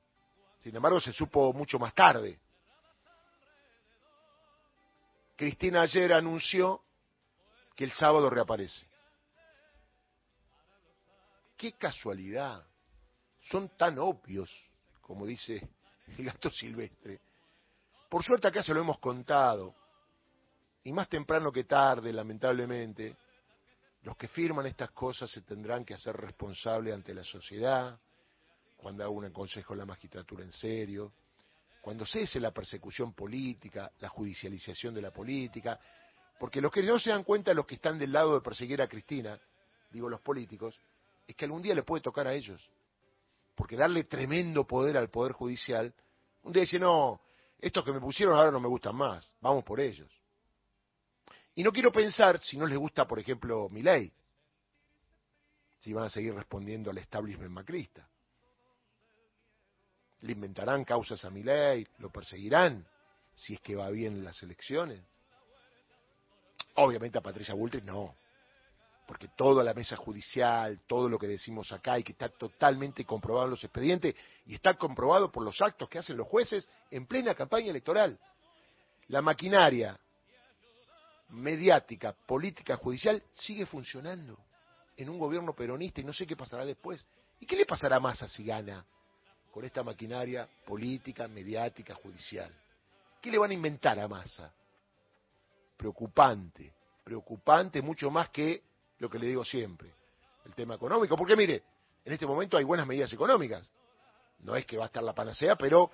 Sin 0.58 0.76
embargo, 0.76 1.00
se 1.00 1.14
supo 1.14 1.54
mucho 1.54 1.78
más 1.78 1.94
tarde. 1.94 2.38
Cristina 5.40 5.80
ayer 5.80 6.12
anunció 6.12 6.82
que 7.74 7.84
el 7.84 7.92
sábado 7.92 8.28
reaparece. 8.28 8.86
Qué 11.56 11.72
casualidad. 11.78 12.62
Son 13.50 13.74
tan 13.74 13.98
obvios, 13.98 14.50
como 15.00 15.24
dice 15.24 15.66
el 16.18 16.26
gato 16.26 16.50
silvestre. 16.50 17.22
Por 18.10 18.22
suerte 18.22 18.48
acá 18.48 18.62
se 18.62 18.74
lo 18.74 18.80
hemos 18.80 18.98
contado 18.98 19.74
y 20.84 20.92
más 20.92 21.08
temprano 21.08 21.50
que 21.50 21.64
tarde, 21.64 22.12
lamentablemente, 22.12 23.16
los 24.02 24.18
que 24.18 24.28
firman 24.28 24.66
estas 24.66 24.90
cosas 24.90 25.30
se 25.30 25.40
tendrán 25.40 25.86
que 25.86 25.94
hacer 25.94 26.14
responsables 26.14 26.92
ante 26.92 27.14
la 27.14 27.24
sociedad, 27.24 27.98
cuando 28.76 29.04
haga 29.04 29.10
un 29.10 29.30
consejo 29.30 29.72
de 29.72 29.78
la 29.78 29.86
magistratura 29.86 30.44
en 30.44 30.52
serio, 30.52 31.14
cuando 31.80 32.04
cese 32.04 32.38
la 32.40 32.50
persecución 32.50 33.14
política, 33.14 33.90
la 34.00 34.08
judicialización 34.08 34.94
de 34.94 35.02
la 35.02 35.10
política, 35.10 35.80
porque 36.38 36.60
los 36.60 36.70
que 36.70 36.82
no 36.82 36.98
se 36.98 37.10
dan 37.10 37.24
cuenta, 37.24 37.54
los 37.54 37.66
que 37.66 37.76
están 37.76 37.98
del 37.98 38.12
lado 38.12 38.34
de 38.34 38.40
perseguir 38.40 38.80
a 38.82 38.88
Cristina, 38.88 39.38
digo 39.90 40.08
los 40.08 40.20
políticos, 40.20 40.78
es 41.26 41.34
que 41.34 41.44
algún 41.44 41.62
día 41.62 41.74
le 41.74 41.82
puede 41.82 42.02
tocar 42.02 42.26
a 42.26 42.34
ellos. 42.34 42.68
Porque 43.54 43.76
darle 43.76 44.04
tremendo 44.04 44.66
poder 44.66 44.96
al 44.96 45.10
Poder 45.10 45.32
Judicial, 45.32 45.92
un 46.42 46.52
día 46.52 46.62
dice, 46.62 46.78
no, 46.78 47.20
estos 47.58 47.84
que 47.84 47.92
me 47.92 48.00
pusieron 48.00 48.36
ahora 48.36 48.50
no 48.50 48.60
me 48.60 48.68
gustan 48.68 48.96
más, 48.96 49.34
vamos 49.40 49.64
por 49.64 49.80
ellos. 49.80 50.10
Y 51.54 51.62
no 51.62 51.72
quiero 51.72 51.92
pensar 51.92 52.40
si 52.40 52.56
no 52.56 52.66
les 52.66 52.78
gusta, 52.78 53.06
por 53.06 53.18
ejemplo, 53.18 53.68
mi 53.68 53.82
ley, 53.82 54.12
si 55.80 55.92
van 55.92 56.04
a 56.06 56.10
seguir 56.10 56.34
respondiendo 56.34 56.90
al 56.90 56.98
establishment 56.98 57.50
macrista. 57.50 58.09
Le 60.22 60.32
inventarán 60.32 60.84
causas 60.84 61.24
a 61.24 61.30
mi 61.30 61.42
ley, 61.42 61.86
lo 61.98 62.10
perseguirán, 62.10 62.86
si 63.34 63.54
es 63.54 63.60
que 63.60 63.74
va 63.74 63.88
bien 63.90 64.14
en 64.14 64.24
las 64.24 64.42
elecciones. 64.42 65.00
Obviamente 66.74 67.18
a 67.18 67.22
Patricia 67.22 67.54
Bullrich 67.54 67.84
no, 67.84 68.14
porque 69.06 69.28
toda 69.36 69.64
la 69.64 69.74
mesa 69.74 69.96
judicial, 69.96 70.82
todo 70.86 71.08
lo 71.08 71.18
que 71.18 71.26
decimos 71.26 71.72
acá 71.72 71.98
y 71.98 72.04
que 72.04 72.12
está 72.12 72.28
totalmente 72.28 73.04
comprobado 73.04 73.46
en 73.46 73.50
los 73.50 73.64
expedientes 73.64 74.14
y 74.46 74.54
está 74.54 74.74
comprobado 74.74 75.32
por 75.32 75.42
los 75.42 75.60
actos 75.60 75.88
que 75.88 75.98
hacen 75.98 76.16
los 76.16 76.28
jueces 76.28 76.70
en 76.90 77.06
plena 77.06 77.34
campaña 77.34 77.70
electoral. 77.70 78.18
La 79.08 79.20
maquinaria 79.20 79.98
mediática, 81.30 82.12
política, 82.12 82.76
judicial, 82.76 83.22
sigue 83.32 83.66
funcionando 83.66 84.38
en 84.96 85.08
un 85.08 85.18
gobierno 85.18 85.54
peronista 85.54 86.00
y 86.00 86.04
no 86.04 86.12
sé 86.12 86.26
qué 86.26 86.36
pasará 86.36 86.64
después. 86.64 87.04
¿Y 87.40 87.46
qué 87.46 87.56
le 87.56 87.66
pasará 87.66 87.96
a 87.96 88.00
Massa 88.00 88.28
si 88.28 88.44
gana 88.44 88.84
con 89.50 89.64
esta 89.64 89.82
maquinaria 89.82 90.48
política, 90.66 91.28
mediática, 91.28 91.94
judicial? 91.94 92.52
¿Qué 93.20 93.30
le 93.30 93.38
van 93.38 93.50
a 93.50 93.54
inventar 93.54 93.98
a 93.98 94.08
Massa? 94.08 94.52
Preocupante, 95.76 96.72
preocupante 97.04 97.82
mucho 97.82 98.10
más 98.10 98.30
que 98.30 98.62
lo 98.98 99.08
que 99.08 99.18
le 99.18 99.26
digo 99.26 99.44
siempre, 99.44 99.92
el 100.44 100.54
tema 100.54 100.74
económico. 100.74 101.16
Porque 101.16 101.36
mire, 101.36 101.62
en 102.04 102.12
este 102.12 102.26
momento 102.26 102.56
hay 102.56 102.64
buenas 102.64 102.86
medidas 102.86 103.12
económicas. 103.12 103.68
No 104.40 104.56
es 104.56 104.64
que 104.64 104.76
va 104.76 104.84
a 104.84 104.86
estar 104.86 105.02
la 105.02 105.14
panacea, 105.14 105.56
pero 105.56 105.90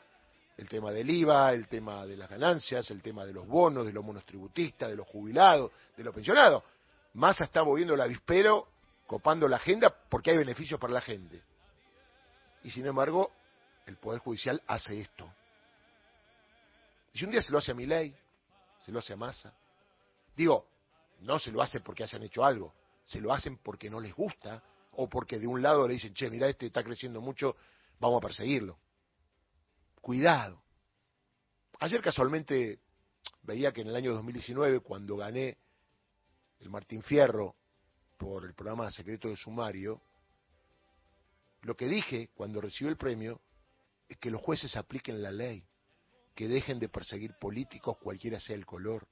el 0.57 0.69
tema 0.69 0.91
del 0.91 1.09
IVA, 1.11 1.53
el 1.53 1.69
tema 1.69 2.07
de 2.07 2.17
las 2.17 2.31
ganancias, 2.31 2.91
el 2.91 3.03
tema 3.03 3.25
de 3.25 3.33
los 3.33 3.47
bonos, 3.47 3.85
de 3.85 3.93
los 3.93 4.05
monotributistas, 4.05 4.89
de 4.89 4.97
los 4.97 5.07
jubilados, 5.07 5.71
de 5.97 6.05
los 6.05 6.15
pensionados. 6.15 6.63
Massa 7.15 7.45
está 7.45 7.65
moviendo 7.65 7.95
el 7.95 8.01
avispero, 8.01 8.69
copando 9.07 9.49
la 9.49 9.57
agenda 9.57 9.95
porque 10.09 10.31
hay 10.31 10.37
beneficios 10.37 10.79
para 10.79 10.93
la 10.93 11.01
gente. 11.01 11.43
Y 12.63 12.71
sin 12.71 12.87
embargo, 12.87 13.33
el 13.87 13.97
Poder 13.97 14.21
Judicial 14.21 14.63
hace 14.67 15.01
esto. 15.01 15.33
Y 17.13 17.19
si 17.19 17.25
un 17.25 17.31
día 17.31 17.43
se 17.43 17.53
lo 17.53 17.59
hace 17.59 17.73
a 17.73 17.75
mi 17.75 17.87
ley, 17.87 18.15
se 18.81 18.93
lo 18.93 18.99
hace 18.99 19.15
a 19.15 19.17
Massa, 19.17 19.53
digo, 20.37 20.67
no 21.21 21.39
se 21.39 21.51
lo 21.51 21.63
hace 21.63 21.81
porque 21.81 22.05
hayan 22.05 22.23
hecho 22.23 22.45
algo, 22.45 22.75
se 23.07 23.21
lo 23.21 23.33
hacen 23.33 23.59
porque 23.59 23.89
no 23.89 24.01
les 24.01 24.15
gusta 24.15 24.63
o 24.93 25.09
porque 25.09 25.39
de 25.39 25.47
un 25.47 25.63
lado 25.63 25.87
le 25.87 25.95
dicen, 25.95 26.13
che, 26.15 26.29
mira, 26.31 26.49
este 26.49 26.67
está 26.67 26.83
creciendo 26.83 27.21
mucho, 27.21 27.57
vamos 28.01 28.19
a 28.19 28.27
perseguirlo. 28.27 28.79
Cuidado. 30.01 30.61
Ayer 31.81 32.01
casualmente 32.01 32.81
veía 33.43 33.73
que 33.73 33.83
en 33.83 33.89
el 33.89 33.97
año 33.97 34.13
2019, 34.15 34.81
cuando 34.81 35.17
gané 35.17 35.57
el 36.61 36.71
Martín 36.71 37.03
Fierro 37.03 37.55
por 38.17 38.45
el 38.45 38.55
programa 38.55 38.91
Secreto 38.91 39.29
de 39.29 39.37
Sumario, 39.37 40.01
lo 41.63 41.77
que 41.77 41.87
dije 41.87 42.31
cuando 42.35 42.61
recibió 42.61 42.91
el 42.91 42.97
premio 42.97 43.41
que 44.21 44.31
los 44.31 44.41
jueces 44.41 44.77
apliquen 44.77 45.23
la 45.23 45.33
ley, 45.33 45.65
que 46.35 46.49
dejen 46.49 46.79
de 46.79 46.89
perseguir 46.89 47.35
políticos 47.39 47.97
cualquiera 47.99 48.39
sea 48.39 48.55
el 48.55 48.67
color, 48.67 49.07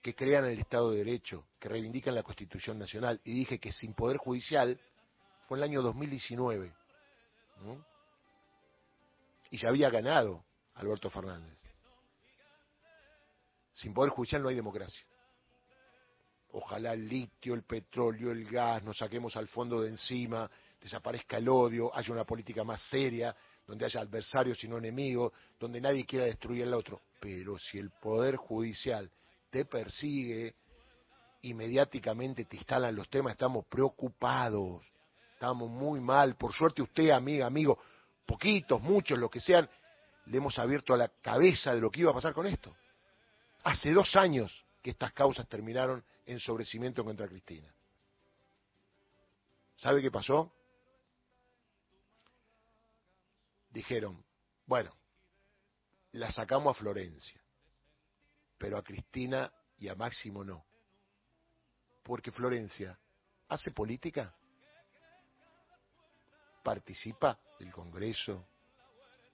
que 0.00 0.14
crean 0.14 0.44
el 0.44 0.58
Estado 0.58 0.90
de 0.90 0.98
Derecho, 0.98 1.46
que 1.58 1.68
reivindican 1.68 2.14
la 2.14 2.22
Constitución 2.22 2.78
Nacional. 2.78 3.20
Y 3.24 3.32
dije 3.32 3.58
que 3.58 3.72
sin 3.72 3.94
poder 3.94 4.18
judicial 4.18 4.78
fue 5.48 5.58
en 5.58 5.64
el 5.64 5.70
año 5.70 5.82
2019. 5.82 6.74
Y 9.50 9.58
ya 9.58 9.68
había 9.68 9.88
ganado 9.90 10.44
Alberto 10.74 11.08
Fernández. 11.08 11.58
Sin 13.72 13.92
poder 13.92 14.10
judicial 14.10 14.42
no 14.42 14.48
hay 14.48 14.54
democracia. 14.54 15.04
Ojalá 16.52 16.92
el 16.92 17.08
litio, 17.08 17.54
el 17.54 17.64
petróleo, 17.64 18.30
el 18.30 18.44
gas, 18.44 18.84
nos 18.84 18.98
saquemos 18.98 19.36
al 19.36 19.48
fondo 19.48 19.80
de 19.80 19.88
encima, 19.88 20.48
desaparezca 20.80 21.38
el 21.38 21.48
odio, 21.48 21.94
haya 21.96 22.12
una 22.12 22.24
política 22.24 22.62
más 22.62 22.80
seria, 22.88 23.34
donde 23.66 23.84
haya 23.86 24.00
adversarios 24.00 24.62
y 24.64 24.68
no 24.68 24.78
enemigos, 24.78 25.32
donde 25.58 25.80
nadie 25.80 26.04
quiera 26.04 26.26
destruir 26.26 26.64
al 26.64 26.74
otro. 26.74 27.00
Pero 27.20 27.58
si 27.58 27.78
el 27.78 27.90
Poder 27.90 28.36
Judicial 28.36 29.10
te 29.50 29.64
persigue, 29.64 30.54
inmediatamente 31.42 32.44
te 32.44 32.56
instalan 32.56 32.94
los 32.94 33.08
temas, 33.08 33.32
estamos 33.32 33.64
preocupados, 33.66 34.82
estamos 35.32 35.70
muy 35.70 36.00
mal. 36.00 36.36
Por 36.36 36.52
suerte 36.52 36.82
usted, 36.82 37.10
amiga, 37.10 37.46
amigo, 37.46 37.78
poquitos, 38.26 38.80
muchos, 38.80 39.18
los 39.18 39.30
que 39.30 39.40
sean, 39.40 39.68
le 40.26 40.38
hemos 40.38 40.58
abierto 40.58 40.94
a 40.94 40.98
la 40.98 41.08
cabeza 41.08 41.74
de 41.74 41.80
lo 41.80 41.90
que 41.90 42.00
iba 42.00 42.10
a 42.10 42.14
pasar 42.14 42.32
con 42.32 42.46
esto. 42.46 42.74
Hace 43.62 43.92
dos 43.92 44.16
años 44.16 44.64
que 44.82 44.90
estas 44.90 45.12
causas 45.12 45.48
terminaron 45.48 46.04
en 46.26 46.40
sobrecimiento 46.40 47.04
contra 47.04 47.28
Cristina. 47.28 47.72
¿Sabe 49.76 50.00
qué 50.00 50.10
pasó? 50.10 50.52
Dijeron, 53.74 54.24
bueno, 54.66 54.96
la 56.12 56.30
sacamos 56.30 56.76
a 56.76 56.78
Florencia, 56.78 57.42
pero 58.56 58.78
a 58.78 58.84
Cristina 58.84 59.52
y 59.78 59.88
a 59.88 59.96
Máximo 59.96 60.44
no. 60.44 60.64
Porque 62.04 62.30
Florencia 62.30 62.96
hace 63.48 63.72
política, 63.72 64.32
participa 66.62 67.36
del 67.58 67.72
Congreso 67.72 68.46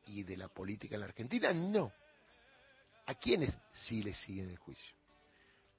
y 0.07 0.23
de 0.23 0.39
la 0.39 0.49
política 0.49 0.95
en 0.95 1.01
la 1.01 1.09
Argentina, 1.09 1.53
no. 1.53 1.93
¿A 3.05 3.15
quiénes 3.17 3.55
sí 3.73 4.03
le 4.03 4.15
siguen 4.15 4.49
el 4.49 4.57
juicio? 4.57 4.95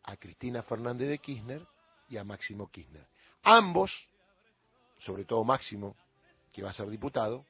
A 0.04 0.18
Cristina 0.18 0.62
Fernández 0.62 1.10
de 1.10 1.18
Kirchner 1.18 1.68
y 2.10 2.18
a 2.18 2.24
Máximo 2.24 2.70
Kirchner. 2.70 3.08
Ambos, 3.42 3.92
sobre 5.00 5.26
todo 5.26 5.44
Máximo, 5.44 5.96
que 6.54 6.62
va 6.62 6.70
a 6.70 6.74
ser 6.74 6.88
diputado, 6.90 7.44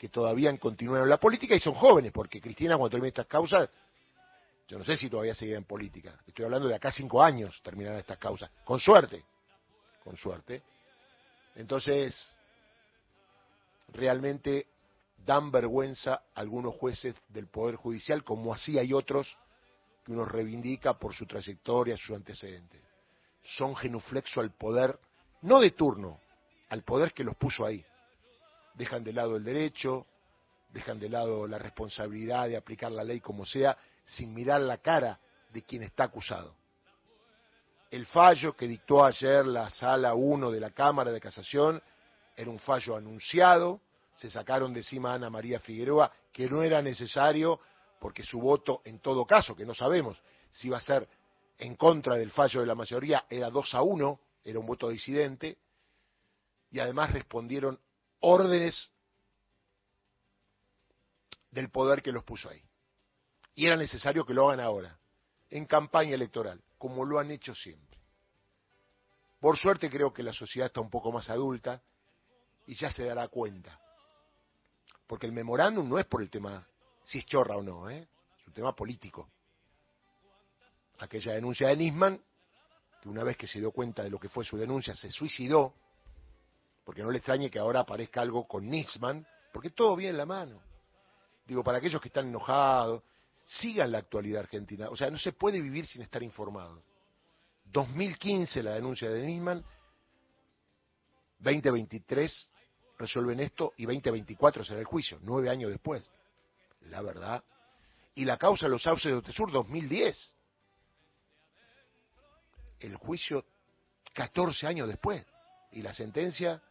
que 0.00 0.08
todavía 0.08 0.56
continúan 0.56 1.02
en 1.02 1.10
la 1.10 1.18
política 1.18 1.54
y 1.54 1.60
son 1.60 1.74
jóvenes, 1.74 2.10
porque 2.10 2.40
Cristina 2.40 2.78
cuando 2.78 2.88
termine 2.88 3.08
estas 3.08 3.26
causas, 3.26 3.68
yo 4.66 4.78
no 4.78 4.84
sé 4.84 4.96
si 4.96 5.10
todavía 5.10 5.34
sigue 5.34 5.54
en 5.54 5.64
política, 5.64 6.18
estoy 6.26 6.46
hablando 6.46 6.68
de 6.68 6.74
acá 6.74 6.90
cinco 6.90 7.22
años 7.22 7.60
terminarán 7.62 7.98
estas 7.98 8.16
causas, 8.16 8.50
con 8.64 8.80
suerte, 8.80 9.22
con 10.02 10.16
suerte. 10.16 10.62
Entonces, 11.54 12.34
realmente 13.88 14.68
dan 15.18 15.50
vergüenza 15.50 16.22
algunos 16.34 16.74
jueces 16.76 17.14
del 17.28 17.48
Poder 17.48 17.76
Judicial, 17.76 18.24
como 18.24 18.54
así 18.54 18.78
hay 18.78 18.94
otros 18.94 19.36
que 20.02 20.12
uno 20.12 20.24
reivindica 20.24 20.94
por 20.94 21.14
su 21.14 21.26
trayectoria, 21.26 21.98
sus 21.98 22.16
antecedentes. 22.16 22.80
Son 23.44 23.76
genuflexo 23.76 24.40
al 24.40 24.50
poder, 24.50 24.98
no 25.42 25.60
de 25.60 25.72
turno, 25.72 26.20
al 26.70 26.84
poder 26.84 27.12
que 27.12 27.22
los 27.22 27.36
puso 27.36 27.66
ahí. 27.66 27.84
Dejan 28.80 29.04
de 29.04 29.12
lado 29.12 29.36
el 29.36 29.44
derecho, 29.44 30.06
dejan 30.70 30.98
de 30.98 31.10
lado 31.10 31.46
la 31.46 31.58
responsabilidad 31.58 32.48
de 32.48 32.56
aplicar 32.56 32.90
la 32.90 33.04
ley 33.04 33.20
como 33.20 33.44
sea, 33.44 33.76
sin 34.06 34.32
mirar 34.32 34.62
la 34.62 34.78
cara 34.78 35.20
de 35.52 35.60
quien 35.64 35.82
está 35.82 36.04
acusado. 36.04 36.54
El 37.90 38.06
fallo 38.06 38.56
que 38.56 38.66
dictó 38.66 39.04
ayer 39.04 39.46
la 39.46 39.68
sala 39.68 40.14
1 40.14 40.50
de 40.50 40.60
la 40.60 40.70
Cámara 40.70 41.12
de 41.12 41.20
Casación 41.20 41.82
era 42.34 42.48
un 42.48 42.58
fallo 42.58 42.96
anunciado, 42.96 43.82
se 44.16 44.30
sacaron 44.30 44.72
de 44.72 44.80
encima 44.80 45.12
a 45.12 45.16
Ana 45.16 45.28
María 45.28 45.60
Figueroa, 45.60 46.10
que 46.32 46.48
no 46.48 46.62
era 46.62 46.80
necesario, 46.80 47.60
porque 48.00 48.22
su 48.22 48.40
voto, 48.40 48.80
en 48.86 49.00
todo 49.00 49.26
caso, 49.26 49.54
que 49.54 49.66
no 49.66 49.74
sabemos 49.74 50.16
si 50.52 50.70
va 50.70 50.78
a 50.78 50.80
ser 50.80 51.06
en 51.58 51.76
contra 51.76 52.16
del 52.16 52.30
fallo 52.30 52.60
de 52.60 52.66
la 52.66 52.74
mayoría, 52.74 53.26
era 53.28 53.50
2 53.50 53.74
a 53.74 53.82
1, 53.82 54.20
era 54.42 54.58
un 54.58 54.64
voto 54.64 54.88
disidente, 54.88 55.58
y 56.70 56.78
además 56.80 57.12
respondieron 57.12 57.78
órdenes 58.20 58.90
del 61.50 61.70
poder 61.70 62.02
que 62.02 62.12
los 62.12 62.24
puso 62.24 62.48
ahí. 62.48 62.62
Y 63.54 63.66
era 63.66 63.76
necesario 63.76 64.24
que 64.24 64.34
lo 64.34 64.48
hagan 64.48 64.60
ahora, 64.60 64.98
en 65.50 65.66
campaña 65.66 66.14
electoral, 66.14 66.62
como 66.78 67.04
lo 67.04 67.18
han 67.18 67.30
hecho 67.30 67.54
siempre. 67.54 67.98
Por 69.40 69.56
suerte 69.56 69.90
creo 69.90 70.12
que 70.12 70.22
la 70.22 70.32
sociedad 70.32 70.66
está 70.66 70.80
un 70.80 70.90
poco 70.90 71.10
más 71.10 71.28
adulta 71.30 71.82
y 72.66 72.74
ya 72.74 72.92
se 72.92 73.04
dará 73.04 73.26
cuenta 73.28 73.80
porque 75.10 75.26
el 75.26 75.32
memorándum 75.32 75.88
no 75.88 75.98
es 75.98 76.06
por 76.06 76.22
el 76.22 76.30
tema 76.30 76.64
si 77.02 77.18
es 77.18 77.26
chorra 77.26 77.56
o 77.56 77.62
no, 77.62 77.90
¿eh? 77.90 78.06
es 78.38 78.46
un 78.46 78.52
tema 78.52 78.76
político. 78.76 79.28
Aquella 81.00 81.32
denuncia 81.32 81.66
de 81.66 81.76
Nisman, 81.76 82.22
que 83.02 83.08
una 83.08 83.24
vez 83.24 83.36
que 83.36 83.48
se 83.48 83.58
dio 83.58 83.72
cuenta 83.72 84.04
de 84.04 84.10
lo 84.10 84.20
que 84.20 84.28
fue 84.28 84.44
su 84.44 84.56
denuncia, 84.56 84.94
se 84.94 85.10
suicidó, 85.10 85.74
porque 86.84 87.02
no 87.02 87.10
le 87.10 87.18
extrañe 87.18 87.50
que 87.50 87.58
ahora 87.58 87.80
aparezca 87.80 88.20
algo 88.20 88.46
con 88.46 88.68
Nisman, 88.68 89.26
porque 89.52 89.70
todo 89.70 89.96
viene 89.96 90.10
en 90.10 90.18
la 90.18 90.26
mano. 90.26 90.60
Digo, 91.46 91.62
para 91.62 91.78
aquellos 91.78 92.00
que 92.00 92.08
están 92.08 92.28
enojados, 92.28 93.02
sigan 93.46 93.92
la 93.92 93.98
actualidad 93.98 94.40
argentina. 94.42 94.88
O 94.88 94.96
sea, 94.96 95.10
no 95.10 95.18
se 95.18 95.32
puede 95.32 95.60
vivir 95.60 95.86
sin 95.86 96.02
estar 96.02 96.22
informados. 96.22 96.82
2015 97.64 98.62
la 98.62 98.74
denuncia 98.74 99.10
de 99.10 99.26
Nisman, 99.26 99.64
2023 101.38 102.52
resuelven 102.98 103.40
esto 103.40 103.72
y 103.76 103.86
2024 103.86 104.64
será 104.64 104.80
el 104.80 104.86
juicio, 104.86 105.18
nueve 105.22 105.48
años 105.48 105.70
después. 105.70 106.08
La 106.82 107.02
verdad. 107.02 107.42
Y 108.14 108.24
la 108.24 108.36
causa 108.36 108.66
de 108.66 108.70
los 108.70 108.82
sauces 108.82 109.10
de 109.10 109.18
Otesur, 109.18 109.50
2010. 109.50 110.36
El 112.80 112.96
juicio 112.96 113.44
14 114.12 114.66
años 114.66 114.88
después. 114.88 115.24
Y 115.72 115.82
la 115.82 115.94
sentencia 115.94 116.62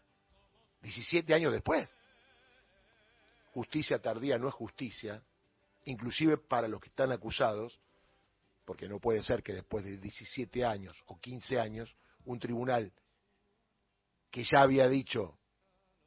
17 0.82 1.34
años 1.34 1.52
después. 1.52 1.90
Justicia 3.54 4.00
tardía 4.00 4.38
no 4.38 4.48
es 4.48 4.54
justicia, 4.54 5.22
inclusive 5.86 6.38
para 6.38 6.68
los 6.68 6.80
que 6.80 6.90
están 6.90 7.12
acusados, 7.12 7.80
porque 8.66 8.88
no 8.88 9.00
puede 9.00 9.24
ser 9.24 9.42
que 9.42 9.54
después 9.54 9.84
de 9.84 9.98
17 9.98 10.64
años 10.64 11.02
o 11.08 11.20
15 11.20 11.60
años 11.60 11.96
un 12.26 12.40
tribunal 12.40 12.92
que 14.30 14.44
ya 14.44 14.62
había 14.62 14.88
dicho 14.88 15.38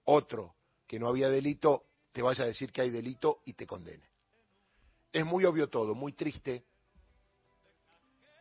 otro 0.05 0.55
que 0.87 0.99
no 0.99 1.09
había 1.09 1.29
delito 1.29 1.87
te 2.13 2.23
vaya 2.23 2.45
a 2.45 2.47
decir 2.47 2.71
que 2.71 2.83
hay 2.83 2.91
delito 2.91 3.41
y 3.47 3.55
te 3.55 3.67
condene. 3.67 4.09
Es 5.13 5.25
muy 5.25 5.45
obvio 5.45 5.69
todo, 5.69 5.95
muy 5.95 6.13
triste, 6.13 6.65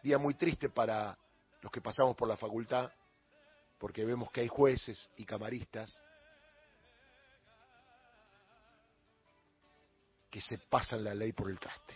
día 0.03 0.17
muy 0.17 0.35
triste 0.35 0.69
para 0.69 1.17
los 1.61 1.71
que 1.71 1.81
pasamos 1.81 2.15
por 2.15 2.27
la 2.27 2.37
facultad, 2.37 2.91
porque 3.77 4.05
vemos 4.05 4.31
que 4.31 4.41
hay 4.41 4.47
jueces 4.47 5.09
y 5.15 5.25
camaristas 5.25 5.99
que 10.31 10.41
se 10.41 10.57
pasan 10.57 11.03
la 11.03 11.13
ley 11.13 11.33
por 11.33 11.51
el 11.51 11.59
traste. 11.59 11.95